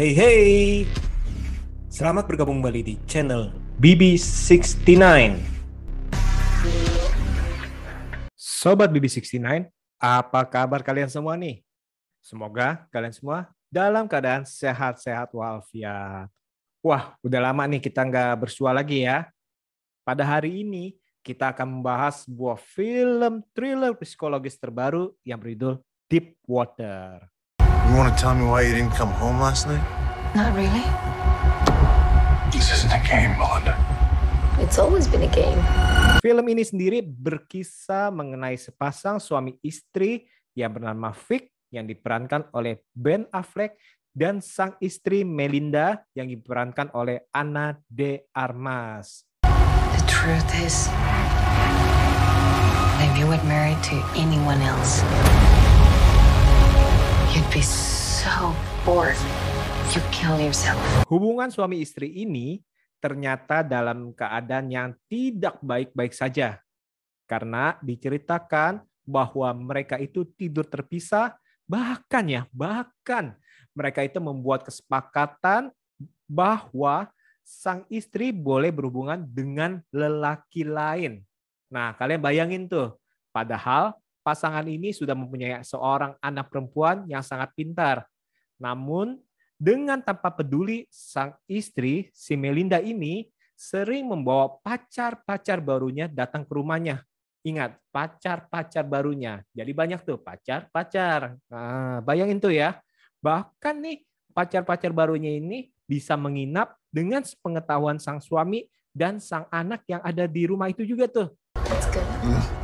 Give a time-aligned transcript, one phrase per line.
[0.00, 0.48] Hey, hey.
[1.92, 4.88] Selamat bergabung kembali di channel BB69.
[8.32, 9.68] Sobat BB69,
[10.00, 11.60] apa kabar kalian semua nih?
[12.24, 16.32] Semoga kalian semua dalam keadaan sehat-sehat walafiat.
[16.80, 19.28] Wah, udah lama nih kita nggak bersua lagi ya.
[20.00, 25.76] Pada hari ini, kita akan membahas sebuah film thriller psikologis terbaru yang berjudul
[26.08, 27.29] Deep Water.
[27.90, 29.82] You want to tell me why you didn't come home last night?
[30.30, 30.86] Not really.
[32.54, 33.74] This isn't a game, Melinda.
[34.62, 35.58] It's always been a game.
[36.22, 43.26] Film ini sendiri berkisah mengenai sepasang suami istri yang bernama Vic yang diperankan oleh Ben
[43.34, 43.74] Affleck
[44.14, 49.26] dan sang istri Melinda yang diperankan oleh Ana de Armas.
[49.98, 50.86] The truth is,
[53.02, 55.02] if you were married to anyone else,
[57.30, 58.50] you'd be so
[58.82, 59.14] bored.
[59.94, 60.78] You'd kill yourself.
[61.06, 62.58] Hubungan suami istri ini
[62.98, 66.58] ternyata dalam keadaan yang tidak baik-baik saja.
[67.30, 71.38] Karena diceritakan bahwa mereka itu tidur terpisah,
[71.70, 73.38] bahkan ya, bahkan
[73.78, 75.70] mereka itu membuat kesepakatan
[76.26, 77.06] bahwa
[77.46, 81.22] sang istri boleh berhubungan dengan lelaki lain.
[81.70, 82.98] Nah, kalian bayangin tuh,
[83.30, 88.04] padahal pasangan ini sudah mempunyai seorang anak perempuan yang sangat pintar.
[88.60, 89.16] Namun,
[89.60, 97.04] dengan tanpa peduli, sang istri, si Melinda ini, sering membawa pacar-pacar barunya datang ke rumahnya.
[97.44, 99.44] Ingat, pacar-pacar barunya.
[99.52, 101.36] Jadi banyak tuh pacar-pacar.
[101.48, 102.80] Nah, bayangin tuh ya.
[103.20, 110.00] Bahkan nih, pacar-pacar barunya ini bisa menginap dengan pengetahuan sang suami dan sang anak yang
[110.00, 111.28] ada di rumah itu juga tuh.
[111.56, 112.59] That's good.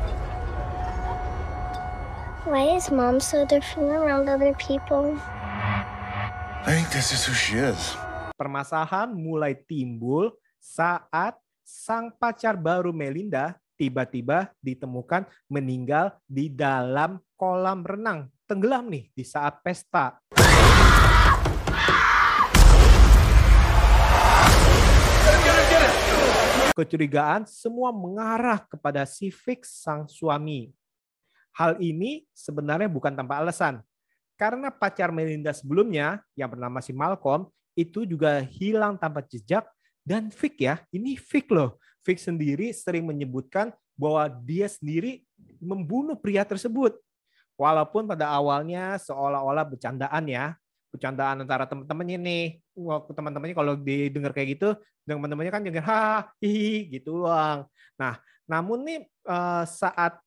[2.46, 5.18] Why is mom so different around other people?
[6.62, 7.98] I think this is who she is.
[8.38, 10.30] Permasalahan mulai timbul
[10.62, 11.34] saat
[11.66, 18.30] sang pacar baru Melinda tiba-tiba ditemukan meninggal di dalam kolam renang.
[18.46, 20.22] Tenggelam nih di saat pesta.
[26.78, 30.75] Kecurigaan semua mengarah kepada si Fix sang suami.
[31.56, 33.80] Hal ini sebenarnya bukan tanpa alasan.
[34.36, 39.64] Karena pacar Melinda sebelumnya yang bernama si Malcolm itu juga hilang tanpa jejak
[40.04, 41.80] dan Vic ya, ini Vic loh.
[42.04, 45.24] Vic sendiri sering menyebutkan bahwa dia sendiri
[45.58, 46.94] membunuh pria tersebut.
[47.56, 50.54] Walaupun pada awalnya seolah-olah bercandaan ya,
[50.92, 52.44] bercandaan antara teman-temannya nih.
[52.76, 54.68] Waktu teman-temannya kalau didengar kayak gitu,
[55.08, 57.64] teman-temannya kan dengar ha hihi gitu doang.
[57.96, 60.20] Nah, namun nih eh, saat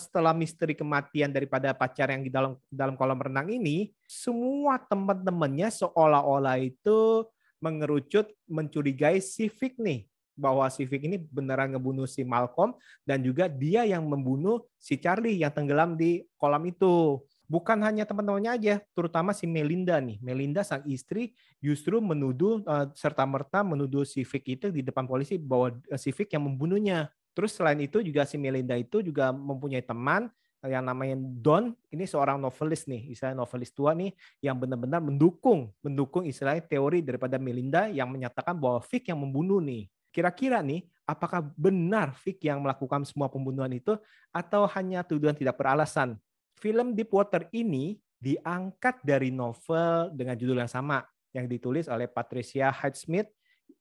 [0.00, 6.58] setelah misteri kematian daripada pacar yang di dalam dalam kolam renang ini, semua teman-temannya seolah-olah
[6.60, 7.28] itu
[7.62, 10.04] mengerucut mencurigai si Vic nih
[10.34, 12.74] bahwa si Vic ini beneran ngebunuh si Malcolm
[13.06, 17.22] dan juga dia yang membunuh si Charlie yang tenggelam di kolam itu.
[17.44, 20.18] Bukan hanya teman-temannya aja, terutama si Melinda nih.
[20.18, 25.38] Melinda sang istri justru menuduh eh, serta merta menuduh si Vic itu di depan polisi
[25.38, 27.08] bahwa eh, si Vic yang membunuhnya.
[27.34, 30.30] Terus selain itu juga si Melinda itu juga mempunyai teman
[30.64, 36.24] yang namanya Don, ini seorang novelis nih, istilah novelis tua nih yang benar-benar mendukung mendukung
[36.24, 39.92] istilah teori daripada Melinda yang menyatakan bahwa Vic yang membunuh nih.
[40.08, 43.98] Kira-kira nih, apakah benar Vic yang melakukan semua pembunuhan itu
[44.32, 46.16] atau hanya tuduhan tidak beralasan?
[46.56, 51.04] Film Deepwater ini diangkat dari novel dengan judul yang sama
[51.36, 53.28] yang ditulis oleh Patricia Highsmith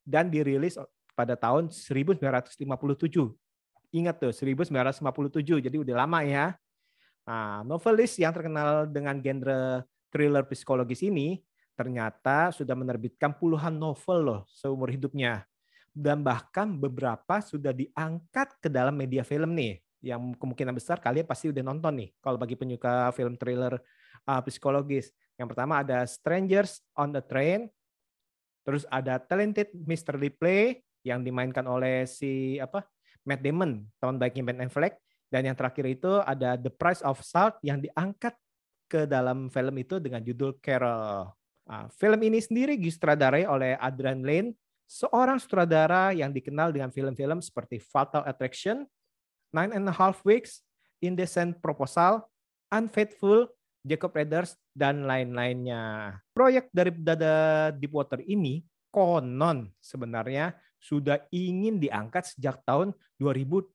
[0.04, 0.76] dan dirilis
[1.16, 2.60] pada tahun 1957.
[3.94, 6.58] Ingat tuh, 1957, jadi udah lama ya.
[7.24, 11.40] Nah, novelis yang terkenal dengan genre thriller psikologis ini
[11.74, 15.46] ternyata sudah menerbitkan puluhan novel loh seumur hidupnya.
[15.94, 19.78] Dan bahkan beberapa sudah diangkat ke dalam media film nih.
[20.04, 22.10] Yang kemungkinan besar kalian pasti udah nonton nih.
[22.18, 23.78] Kalau bagi penyuka film thriller
[24.26, 25.14] uh, psikologis.
[25.38, 27.70] Yang pertama ada Strangers on the Train,
[28.64, 30.16] Terus ada Talented Mr.
[30.16, 32.88] Ripley yang dimainkan oleh si apa
[33.24, 35.00] Matt Damon, tahun baiknya Ben Affleck.
[35.34, 38.38] Dan yang terakhir itu ada The Price of Salt yang diangkat
[38.86, 41.34] ke dalam film itu dengan judul Carol.
[41.66, 44.54] Nah, film ini sendiri disutradarai oleh Adrian Lane,
[44.86, 48.86] seorang sutradara yang dikenal dengan film-film seperti Fatal Attraction,
[49.50, 50.62] Nine and a Half Weeks,
[51.02, 52.22] Indecent Proposal,
[52.70, 53.50] Unfaithful,
[53.82, 56.18] Jacob Raiders, dan lain-lainnya.
[56.36, 58.62] Proyek dari Dada Deepwater ini
[58.94, 60.54] konon sebenarnya
[60.84, 63.72] sudah ingin diangkat sejak tahun 2012.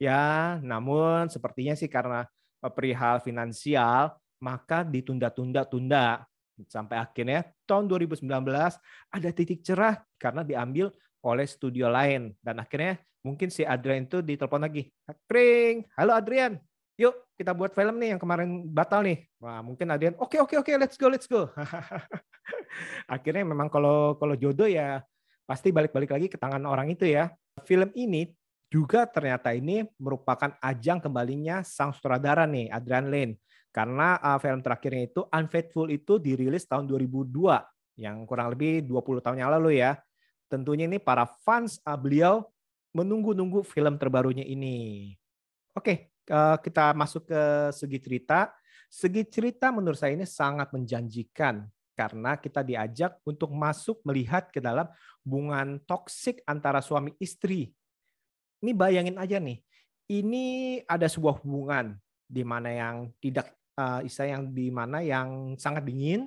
[0.00, 2.24] Ya, namun sepertinya sih karena
[2.72, 6.24] perihal finansial maka ditunda-tunda-tunda
[6.66, 8.26] sampai akhirnya tahun 2019
[9.14, 10.90] ada titik cerah karena diambil
[11.22, 14.90] oleh studio lain dan akhirnya mungkin si Adrian itu ditelepon lagi.
[15.26, 16.58] Kring, halo Adrian,
[16.98, 19.26] yuk kita buat film nih yang kemarin batal nih.
[19.42, 21.50] Wah mungkin Adrian, oke okay, oke okay, oke, okay, let's go let's go.
[23.14, 25.02] akhirnya memang kalau kalau jodoh ya
[25.48, 27.32] pasti balik-balik lagi ke tangan orang itu ya.
[27.64, 28.28] Film ini
[28.68, 33.40] juga ternyata ini merupakan ajang kembalinya sang sutradara nih, Adrian Lane.
[33.72, 37.32] Karena uh, film terakhirnya itu Unfaithful itu dirilis tahun 2002,
[37.96, 39.96] yang kurang lebih 20 tahun yang lalu ya.
[40.52, 42.44] Tentunya ini para fans uh, beliau
[42.92, 45.16] menunggu-nunggu film terbarunya ini.
[45.72, 47.42] Oke, uh, kita masuk ke
[47.72, 48.52] segi cerita.
[48.88, 51.64] Segi cerita menurut saya ini sangat menjanjikan
[51.98, 54.86] karena kita diajak untuk masuk melihat ke dalam
[55.26, 57.74] hubungan toksik antara suami istri
[58.58, 59.62] ini bayangin aja nih,
[60.10, 61.94] ini ada sebuah hubungan
[62.26, 66.26] di mana yang tidak uh, yang di mana yang sangat dingin,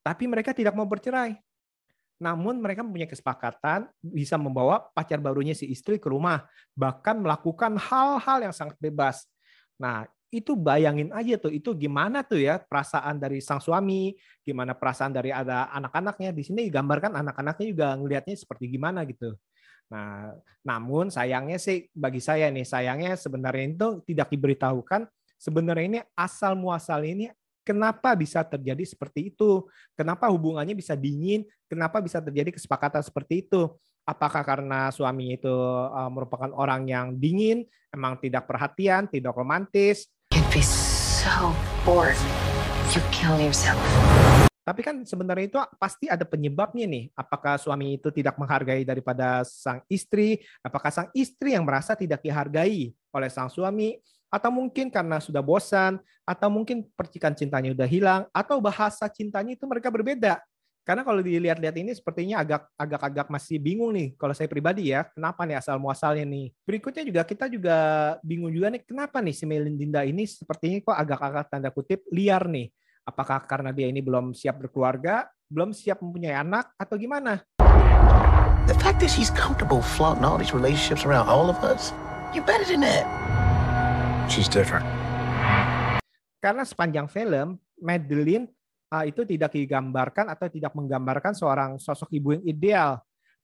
[0.00, 1.36] tapi mereka tidak mau bercerai.
[2.20, 6.44] Namun mereka mempunyai kesepakatan bisa membawa pacar barunya si istri ke rumah,
[6.76, 9.24] bahkan melakukan hal-hal yang sangat bebas.
[9.80, 14.14] Nah, itu bayangin aja tuh, itu gimana tuh ya perasaan dari sang suami,
[14.46, 16.30] gimana perasaan dari ada anak-anaknya.
[16.30, 19.34] Di sini digambarkan anak-anaknya juga ngelihatnya seperti gimana gitu.
[19.90, 20.30] Nah,
[20.62, 25.10] namun sayangnya sih bagi saya nih, sayangnya sebenarnya itu tidak diberitahukan
[25.40, 27.32] sebenarnya ini asal muasal ini
[27.64, 29.64] kenapa bisa terjadi seperti itu?
[29.96, 31.48] Kenapa hubungannya bisa dingin?
[31.64, 33.72] Kenapa bisa terjadi kesepakatan seperti itu?
[34.04, 40.12] Apakah karena suami itu uh, merupakan orang yang dingin, emang tidak perhatian, tidak romantis?
[40.64, 41.52] So
[41.84, 42.16] bored.
[42.90, 43.78] You kill yourself.
[44.60, 47.04] Tapi kan sebenarnya itu pasti ada penyebabnya nih.
[47.16, 50.40] Apakah suami itu tidak menghargai daripada sang istri?
[50.62, 53.98] Apakah sang istri yang merasa tidak dihargai oleh sang suami?
[54.30, 55.98] Atau mungkin karena sudah bosan?
[56.22, 58.22] Atau mungkin percikan cintanya sudah hilang?
[58.30, 60.38] Atau bahasa cintanya itu mereka berbeda?
[60.90, 65.06] Karena kalau dilihat-lihat ini sepertinya agak agak-agak masih bingung nih kalau saya pribadi ya.
[65.14, 66.50] Kenapa nih asal muasalnya nih?
[66.66, 67.78] Berikutnya juga kita juga
[68.26, 72.74] bingung juga nih kenapa nih si Melinda ini sepertinya kok agak-agak tanda kutip liar nih
[73.10, 77.40] Apakah karena dia ini belum siap berkeluarga, belum siap mempunyai anak, atau gimana?
[78.68, 81.96] The fact that she's comfortable flaunting all these relationships around all of us,
[82.36, 83.08] you better than that.
[84.28, 84.84] She's different.
[86.38, 88.52] Karena sepanjang film, Madeline
[88.90, 92.90] uh, itu tidak digambarkan atau tidak menggambarkan seorang sosok ibu yang ideal.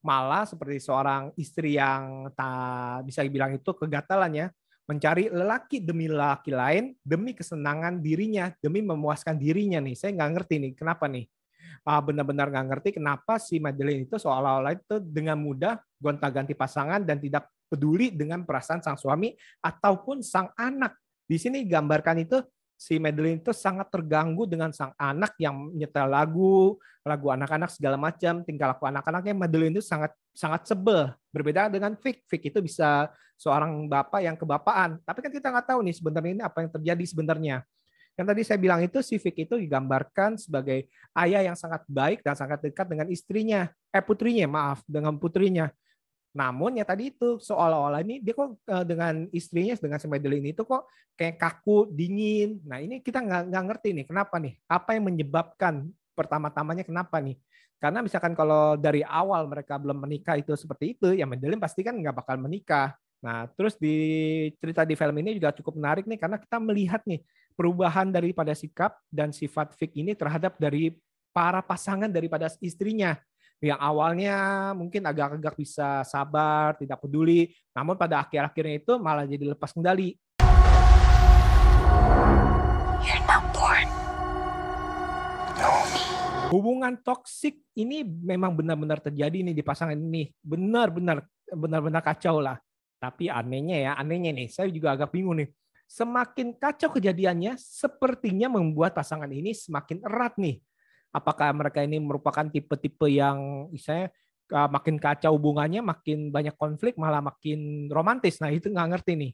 [0.02, 4.46] Malah seperti seorang istri yang tak bisa dibilang itu kegatalan ya,
[4.86, 9.98] mencari lelaki demi lelaki lain demi kesenangan dirinya, demi memuaskan dirinya nih.
[9.98, 11.26] Saya nggak ngerti nih kenapa nih.
[11.82, 17.50] Benar-benar nggak ngerti kenapa si Madeline itu seolah-olah itu dengan mudah gonta-ganti pasangan dan tidak
[17.66, 20.94] peduli dengan perasaan sang suami ataupun sang anak.
[21.26, 22.38] Di sini gambarkan itu
[22.76, 28.44] si Madeline itu sangat terganggu dengan sang anak yang nyetel lagu, lagu anak-anak segala macam,
[28.44, 31.10] tingkah laku anak-anaknya Madeline itu sangat sangat sebel.
[31.32, 32.22] Berbeda dengan Vic.
[32.28, 33.08] Vic itu bisa
[33.40, 35.00] seorang bapak yang kebapaan.
[35.02, 37.56] Tapi kan kita nggak tahu nih sebenarnya ini apa yang terjadi sebenarnya.
[38.16, 40.88] Yang tadi saya bilang itu si Vic itu digambarkan sebagai
[41.20, 45.68] ayah yang sangat baik dan sangat dekat dengan istrinya, eh putrinya, maaf, dengan putrinya.
[46.36, 50.62] Namun ya tadi itu seolah-olah ini dia kok eh, dengan istrinya dengan si Madeline itu
[50.68, 50.84] kok
[51.16, 52.60] kayak kaku, dingin.
[52.68, 54.54] Nah ini kita nggak nggak ngerti nih kenapa nih?
[54.68, 57.40] Apa yang menyebabkan pertama-tamanya kenapa nih?
[57.80, 61.96] Karena misalkan kalau dari awal mereka belum menikah itu seperti itu, ya Madeline pasti kan
[61.96, 62.92] nggak bakal menikah.
[63.24, 63.96] Nah, terus di
[64.60, 67.24] cerita di film ini juga cukup menarik nih karena kita melihat nih
[67.56, 70.92] perubahan daripada sikap dan sifat Vic ini terhadap dari
[71.32, 73.16] para pasangan daripada istrinya
[73.64, 74.36] yang awalnya
[74.76, 80.12] mungkin agak-agak bisa sabar, tidak peduli, namun pada akhir-akhirnya itu malah jadi lepas kendali.
[86.46, 90.30] Hubungan toksik ini memang benar-benar terjadi nih di pasangan ini.
[90.38, 92.60] Benar-benar benar-benar kacau lah.
[93.02, 95.50] Tapi anehnya ya, anehnya nih, saya juga agak bingung nih.
[95.86, 100.58] Semakin kacau kejadiannya, sepertinya membuat pasangan ini semakin erat nih.
[101.14, 104.12] Apakah mereka ini merupakan tipe-tipe yang misalnya
[104.52, 108.38] uh, makin kacau hubungannya, makin banyak konflik, malah makin romantis.
[108.38, 109.32] Nah itu nggak ngerti nih.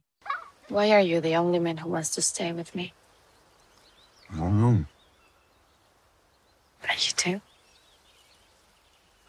[0.71, 2.95] Why are you the only man who wants to stay with me?
[4.33, 4.79] I don't know.
[6.87, 7.39] Are you too?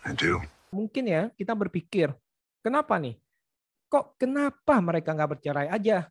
[0.04, 0.40] I do.
[0.72, 2.12] Mungkin ya kita berpikir,
[2.64, 3.20] kenapa nih?
[3.92, 6.08] Kok kenapa mereka nggak bercerai aja?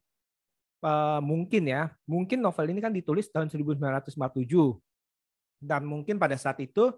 [0.82, 4.18] Uh, mungkin ya, mungkin novel ini kan ditulis tahun 1947
[5.62, 6.90] dan mungkin pada saat itu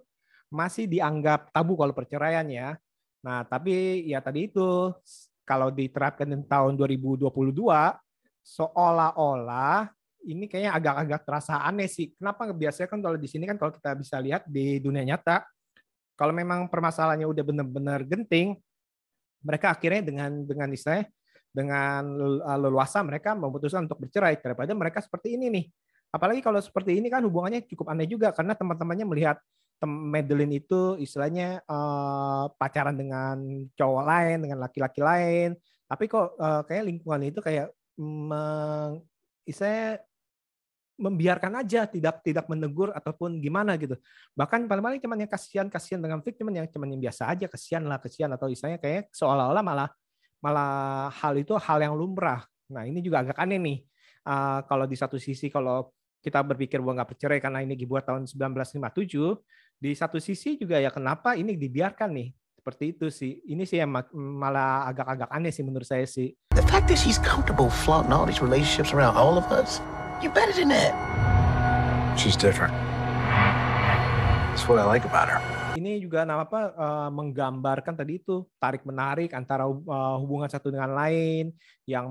[0.49, 2.81] masih dianggap tabu kalau perceraian ya.
[3.21, 4.89] Nah, tapi ya tadi itu
[5.45, 7.29] kalau diterapkan di tahun 2022
[8.41, 9.93] seolah-olah
[10.25, 12.17] ini kayaknya agak-agak terasa aneh sih.
[12.17, 15.45] Kenapa biasanya kan kalau di sini kan kalau kita bisa lihat di dunia nyata
[16.17, 18.55] kalau memang permasalahannya udah benar-benar genting,
[19.43, 21.11] mereka akhirnya dengan dengan istilahnya
[21.55, 22.03] dengan
[22.59, 25.67] leluasa mereka memutuskan untuk bercerai daripada mereka seperti ini nih.
[26.15, 29.37] Apalagi kalau seperti ini kan hubungannya cukup aneh juga karena teman-temannya melihat
[29.85, 33.37] Madeline itu istilahnya uh, pacaran dengan
[33.77, 37.69] cowok lain, dengan laki-laki lain, tapi kok uh, kayak lingkungan itu kayak
[38.01, 39.05] meng,
[39.45, 40.01] istilahnya
[40.95, 43.99] membiarkan aja, tidak tidak menegur ataupun gimana gitu.
[44.33, 47.83] Bahkan paling-paling cuman yang kasihan kasihan dengan Vic cuman yang cuman yang biasa aja kasihan
[47.85, 49.91] lah kasihan atau istilahnya kayak seolah-olah malah
[50.39, 52.47] malah hal itu hal yang lumrah.
[52.71, 53.79] Nah ini juga agak aneh nih.
[54.25, 55.93] Uh, kalau di satu sisi kalau
[56.25, 59.37] kita berpikir bahwa nggak bercerai karena ini dibuat tahun 1957,
[59.77, 63.45] di satu sisi juga ya kenapa ini dibiarkan nih seperti itu sih.
[63.45, 66.33] Ini sih yang malah agak-agak aneh sih menurut saya sih.
[66.57, 69.85] The fact that she's comfortable flaunting all these relationships around all of us,
[70.25, 70.97] you better than that.
[72.17, 72.73] She's different.
[74.65, 75.45] That's what I like about her.
[75.77, 80.89] Ini juga nama apa uh, menggambarkan tadi itu tarik menarik antara uh, hubungan satu dengan
[80.89, 81.53] lain
[81.85, 82.09] yang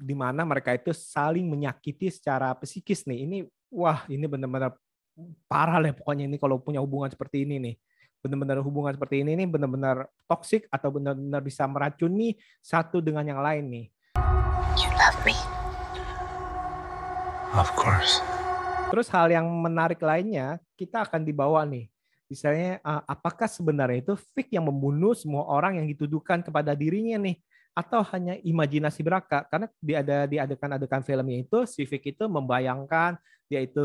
[0.00, 3.28] di mana mereka itu saling menyakiti secara psikis nih.
[3.28, 4.72] Ini wah ini benar-benar
[5.44, 7.76] parah lah pokoknya ini kalau punya hubungan seperti ini nih
[8.24, 13.68] benar-benar hubungan seperti ini nih benar-benar toksik atau benar-benar bisa meracuni satu dengan yang lain
[13.68, 13.86] nih.
[14.80, 15.36] You love me.
[17.52, 18.24] Of course.
[18.92, 21.86] Terus hal yang menarik lainnya, kita akan dibawa nih.
[22.26, 27.38] Misalnya, uh, apakah sebenarnya itu Vic yang membunuh semua orang yang dituduhkan kepada dirinya nih?
[27.72, 29.48] Atau hanya imajinasi beraka?
[29.48, 33.20] Karena di ada di adegan-adegan filmnya itu, si Vic itu membayangkan,
[33.52, 33.84] dia itu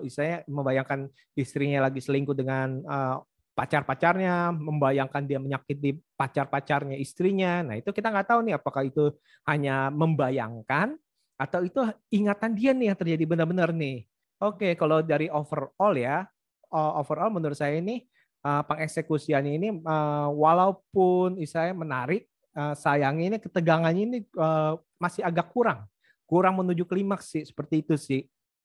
[0.00, 3.20] misalnya membayangkan istrinya lagi selingkuh dengan uh,
[3.52, 7.60] pacar-pacarnya, membayangkan dia menyakiti pacar-pacarnya istrinya.
[7.60, 9.12] Nah itu kita nggak tahu nih apakah itu
[9.44, 10.96] hanya membayangkan
[11.36, 14.08] atau itu ingatan dia nih yang terjadi benar-benar nih.
[14.40, 16.26] Oke, kalau dari overall ya,
[16.72, 18.08] overall menurut saya ini
[18.42, 22.26] uh, pengeksekusiannya ini uh, walaupun saya menarik,
[22.56, 25.86] uh, sayangnya ini ketegangannya ini uh, masih agak kurang,
[26.26, 28.22] kurang menuju klimaks sih seperti itu sih.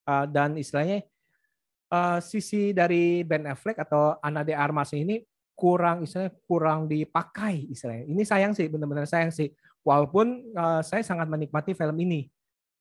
[0.07, 1.03] Uh, dan istilahnya
[1.91, 5.19] uh, sisi dari Ben Affleck atau Ana de Armas ini
[5.51, 8.07] kurang istilahnya kurang dipakai istilahnya.
[8.07, 9.51] Ini sayang sih, benar-benar sayang sih.
[9.83, 12.27] Walaupun uh, saya sangat menikmati film ini.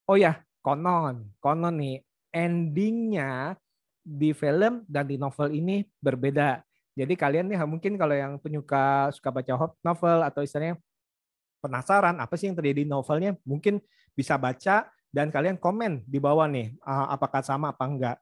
[0.06, 1.98] Oh ya, konon, konon nih
[2.30, 3.58] endingnya
[4.06, 6.62] di film dan di novel ini berbeda.
[6.94, 10.78] Jadi kalian nih mungkin kalau yang penyuka suka baca novel atau istilahnya
[11.58, 13.82] penasaran apa sih yang terjadi di novelnya, mungkin
[14.14, 18.16] bisa baca dan kalian komen di bawah nih uh, apakah sama apa enggak.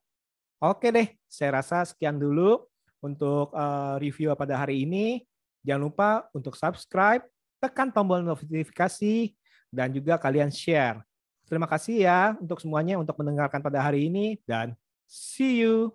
[0.64, 2.64] Oke deh, saya rasa sekian dulu
[3.04, 5.22] untuk uh, review pada hari ini.
[5.60, 7.24] Jangan lupa untuk subscribe,
[7.60, 9.32] tekan tombol notifikasi,
[9.74, 11.02] dan juga kalian share.
[11.44, 14.72] Terima kasih ya untuk semuanya untuk mendengarkan pada hari ini dan
[15.06, 15.94] see you.